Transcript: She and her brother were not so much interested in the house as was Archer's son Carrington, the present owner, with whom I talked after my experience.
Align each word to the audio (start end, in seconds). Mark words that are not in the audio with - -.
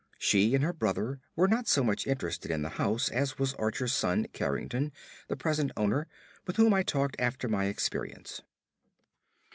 She 0.17 0.55
and 0.55 0.63
her 0.63 0.73
brother 0.73 1.19
were 1.35 1.47
not 1.47 1.67
so 1.67 1.83
much 1.83 2.07
interested 2.07 2.49
in 2.49 2.63
the 2.63 2.69
house 2.81 3.07
as 3.09 3.37
was 3.37 3.53
Archer's 3.53 3.93
son 3.93 4.25
Carrington, 4.33 4.91
the 5.27 5.35
present 5.35 5.71
owner, 5.77 6.07
with 6.47 6.55
whom 6.55 6.73
I 6.73 6.81
talked 6.81 7.15
after 7.19 7.47
my 7.47 7.65
experience. 7.65 8.41